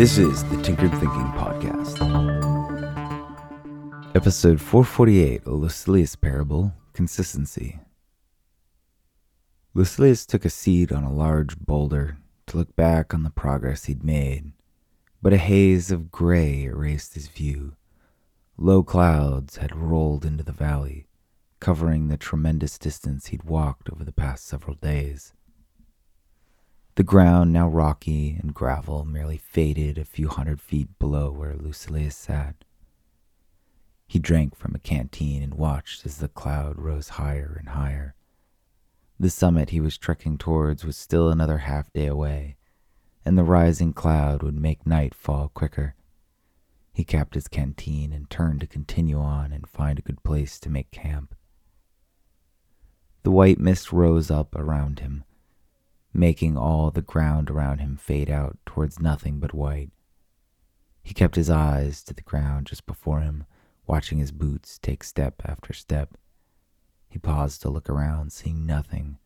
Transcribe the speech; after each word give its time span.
This 0.00 0.16
is 0.16 0.42
the 0.44 0.56
Tinkered 0.62 0.92
Thinking 0.92 1.30
Podcast. 1.36 2.00
Episode 4.14 4.58
448 4.58 5.44
A 5.44 5.50
Lucilius 5.50 6.16
Parable 6.16 6.72
Consistency. 6.94 7.80
Lucilius 9.74 10.24
took 10.24 10.46
a 10.46 10.48
seat 10.48 10.90
on 10.90 11.04
a 11.04 11.12
large 11.12 11.58
boulder 11.58 12.16
to 12.46 12.56
look 12.56 12.74
back 12.76 13.12
on 13.12 13.24
the 13.24 13.30
progress 13.30 13.84
he'd 13.84 14.02
made, 14.02 14.52
but 15.20 15.34
a 15.34 15.36
haze 15.36 15.90
of 15.90 16.10
gray 16.10 16.62
erased 16.62 17.12
his 17.12 17.28
view. 17.28 17.74
Low 18.56 18.82
clouds 18.82 19.58
had 19.58 19.76
rolled 19.76 20.24
into 20.24 20.42
the 20.42 20.50
valley, 20.50 21.08
covering 21.60 22.08
the 22.08 22.16
tremendous 22.16 22.78
distance 22.78 23.26
he'd 23.26 23.42
walked 23.42 23.90
over 23.90 24.02
the 24.02 24.12
past 24.12 24.46
several 24.46 24.76
days. 24.76 25.34
The 27.00 27.04
ground, 27.04 27.50
now 27.50 27.66
rocky 27.66 28.36
and 28.38 28.52
gravel, 28.52 29.06
merely 29.06 29.38
faded 29.38 29.96
a 29.96 30.04
few 30.04 30.28
hundred 30.28 30.60
feet 30.60 30.98
below 30.98 31.30
where 31.30 31.56
Lucilius 31.56 32.14
sat. 32.14 32.56
He 34.06 34.18
drank 34.18 34.54
from 34.54 34.74
a 34.74 34.78
canteen 34.78 35.42
and 35.42 35.54
watched 35.54 36.04
as 36.04 36.18
the 36.18 36.28
cloud 36.28 36.76
rose 36.76 37.08
higher 37.16 37.56
and 37.58 37.70
higher. 37.70 38.16
The 39.18 39.30
summit 39.30 39.70
he 39.70 39.80
was 39.80 39.96
trekking 39.96 40.36
towards 40.36 40.84
was 40.84 40.94
still 40.94 41.30
another 41.30 41.56
half 41.56 41.90
day 41.90 42.06
away, 42.06 42.56
and 43.24 43.38
the 43.38 43.44
rising 43.44 43.94
cloud 43.94 44.42
would 44.42 44.60
make 44.60 44.86
night 44.86 45.14
fall 45.14 45.48
quicker. 45.48 45.94
He 46.92 47.02
capped 47.02 47.32
his 47.32 47.48
canteen 47.48 48.12
and 48.12 48.28
turned 48.28 48.60
to 48.60 48.66
continue 48.66 49.18
on 49.18 49.54
and 49.54 49.66
find 49.66 49.98
a 49.98 50.02
good 50.02 50.22
place 50.22 50.60
to 50.60 50.68
make 50.68 50.90
camp. 50.90 51.34
The 53.22 53.30
white 53.30 53.58
mist 53.58 53.90
rose 53.90 54.30
up 54.30 54.54
around 54.54 54.98
him, 55.00 55.24
making 56.12 56.56
all 56.56 56.90
the 56.90 57.02
ground 57.02 57.50
around 57.50 57.78
him 57.78 57.96
fade 57.96 58.30
out 58.30 58.58
towards 58.66 59.00
nothing 59.00 59.38
but 59.38 59.54
white. 59.54 59.90
He 61.02 61.14
kept 61.14 61.36
his 61.36 61.50
eyes 61.50 62.02
to 62.04 62.14
the 62.14 62.22
ground 62.22 62.66
just 62.66 62.86
before 62.86 63.20
him, 63.20 63.44
watching 63.86 64.18
his 64.18 64.32
boots 64.32 64.78
take 64.78 65.02
step 65.02 65.42
after 65.44 65.72
step. 65.72 66.16
He 67.08 67.18
paused 67.18 67.62
to 67.62 67.70
look 67.70 67.88
around, 67.88 68.32
seeing 68.32 68.66
nothing, 68.66 69.18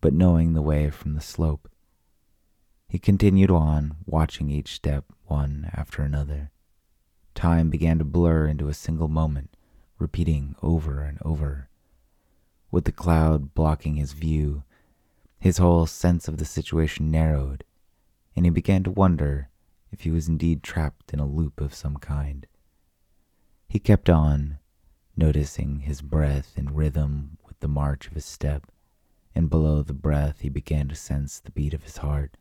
but 0.00 0.12
knowing 0.12 0.52
the 0.52 0.62
way 0.62 0.90
from 0.90 1.14
the 1.14 1.20
slope. 1.20 1.68
He 2.88 2.98
continued 2.98 3.50
on, 3.50 3.96
watching 4.04 4.48
each 4.48 4.74
step 4.74 5.06
one 5.24 5.70
after 5.74 6.02
another. 6.02 6.50
Time 7.34 7.68
began 7.68 7.98
to 7.98 8.04
blur 8.04 8.46
into 8.46 8.68
a 8.68 8.74
single 8.74 9.08
moment, 9.08 9.56
repeating 9.98 10.54
over 10.62 11.02
and 11.02 11.18
over. 11.22 11.68
With 12.70 12.84
the 12.84 12.92
cloud 12.92 13.54
blocking 13.54 13.96
his 13.96 14.12
view, 14.12 14.62
his 15.38 15.58
whole 15.58 15.86
sense 15.86 16.28
of 16.28 16.38
the 16.38 16.44
situation 16.44 17.10
narrowed, 17.10 17.64
and 18.34 18.44
he 18.44 18.50
began 18.50 18.82
to 18.82 18.90
wonder 18.90 19.48
if 19.92 20.00
he 20.00 20.10
was 20.10 20.28
indeed 20.28 20.62
trapped 20.62 21.12
in 21.12 21.20
a 21.20 21.26
loop 21.26 21.60
of 21.60 21.74
some 21.74 21.96
kind. 21.96 22.46
He 23.68 23.78
kept 23.78 24.08
on, 24.08 24.58
noticing 25.16 25.80
his 25.80 26.02
breath 26.02 26.56
in 26.56 26.74
rhythm 26.74 27.38
with 27.46 27.58
the 27.60 27.68
march 27.68 28.06
of 28.06 28.14
his 28.14 28.24
step, 28.24 28.70
and 29.34 29.50
below 29.50 29.82
the 29.82 29.94
breath 29.94 30.40
he 30.40 30.48
began 30.48 30.88
to 30.88 30.94
sense 30.94 31.40
the 31.40 31.50
beat 31.50 31.74
of 31.74 31.82
his 31.82 31.98
heart, 31.98 32.36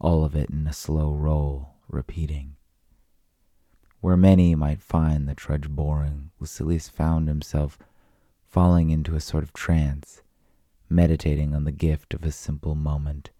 all 0.00 0.24
of 0.24 0.34
it 0.34 0.50
in 0.50 0.66
a 0.66 0.72
slow 0.72 1.12
roll, 1.12 1.74
repeating. 1.88 2.56
Where 4.00 4.16
many 4.16 4.54
might 4.54 4.82
find 4.82 5.28
the 5.28 5.34
trudge 5.34 5.68
boring, 5.68 6.30
Lucilius 6.38 6.88
found 6.88 7.28
himself 7.28 7.78
falling 8.42 8.90
into 8.90 9.14
a 9.14 9.20
sort 9.20 9.42
of 9.42 9.52
trance 9.52 10.22
meditating 10.88 11.54
on 11.54 11.64
the 11.64 11.72
gift 11.72 12.14
of 12.14 12.24
a 12.24 12.32
simple 12.32 12.74
moment 12.74 13.30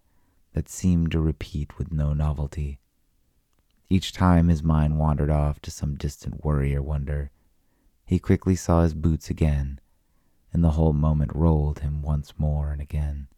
that 0.55 0.69
seemed 0.69 1.12
to 1.12 1.21
repeat 1.21 1.78
with 1.78 1.93
no 1.93 2.12
novelty. 2.12 2.78
Each 3.91 4.12
time 4.12 4.49
his 4.49 4.62
mind 4.62 4.99
wandered 4.99 5.31
off 5.31 5.60
to 5.62 5.71
some 5.71 5.97
distant 5.97 6.44
worry 6.44 6.75
or 6.75 6.82
wonder, 6.82 7.31
he 8.06 8.19
quickly 8.19 8.55
saw 8.55 8.82
his 8.82 8.94
boots 8.94 9.31
again, 9.31 9.81
and 10.53 10.62
the 10.62 10.72
whole 10.72 10.93
moment 10.93 11.34
rolled 11.34 11.81
him 11.81 12.03
once 12.03 12.34
more 12.38 12.71
and 12.71 12.81
again. 12.81 13.28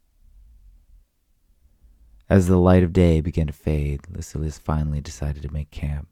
As 2.29 2.47
the 2.47 2.57
light 2.57 2.83
of 2.83 2.93
day 2.93 3.21
began 3.21 3.47
to 3.47 3.53
fade, 3.53 4.01
Lucilius 4.09 4.57
finally 4.57 4.99
decided 4.99 5.43
to 5.43 5.53
make 5.53 5.71
camp. 5.71 6.09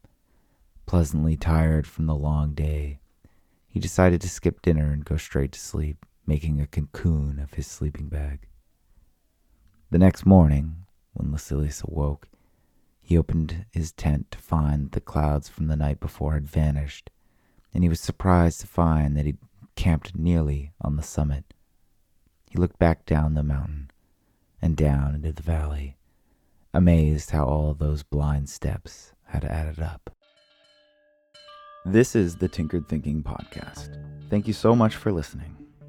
Pleasantly 0.85 1.35
tired 1.35 1.85
from 1.85 2.05
the 2.05 2.15
long 2.15 2.53
day, 2.53 2.99
he 3.67 3.79
decided 3.79 4.21
to 4.21 4.29
skip 4.29 4.61
dinner 4.61 4.93
and 4.93 5.03
go 5.03 5.17
straight 5.17 5.51
to 5.51 5.59
sleep 5.59 6.05
making 6.25 6.59
a 6.59 6.67
cocoon 6.67 7.39
of 7.39 7.53
his 7.53 7.67
sleeping 7.67 8.07
bag. 8.07 8.47
The 9.91 9.99
next 9.99 10.25
morning, 10.25 10.85
when 11.13 11.31
Lucilius 11.31 11.81
awoke, 11.81 12.27
he 13.01 13.17
opened 13.17 13.65
his 13.71 13.91
tent 13.91 14.31
to 14.31 14.39
find 14.39 14.91
the 14.91 14.99
clouds 14.99 15.47
from 15.47 15.67
the 15.67 15.75
night 15.75 15.99
before 15.99 16.33
had 16.33 16.47
vanished, 16.47 17.11
and 17.73 17.83
he 17.83 17.89
was 17.89 17.99
surprised 17.99 18.61
to 18.61 18.67
find 18.67 19.15
that 19.15 19.25
he'd 19.25 19.37
camped 19.75 20.15
nearly 20.15 20.71
on 20.81 20.95
the 20.95 21.03
summit. 21.03 21.53
He 22.49 22.57
looked 22.57 22.79
back 22.79 23.05
down 23.05 23.35
the 23.35 23.43
mountain 23.43 23.91
and 24.61 24.75
down 24.75 25.15
into 25.15 25.31
the 25.31 25.43
valley, 25.43 25.97
amazed 26.73 27.31
how 27.31 27.45
all 27.45 27.73
those 27.73 28.01
blind 28.01 28.49
steps 28.49 29.13
had 29.25 29.45
added 29.45 29.79
up. 29.79 30.09
This 31.85 32.15
is 32.15 32.37
the 32.37 32.47
Tinkered 32.47 32.87
Thinking 32.87 33.21
Podcast. 33.21 33.95
Thank 34.29 34.47
you 34.47 34.53
so 34.53 34.75
much 34.75 34.95
for 34.95 35.11
listening. 35.11 35.64